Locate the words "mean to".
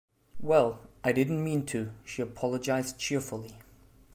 1.43-1.91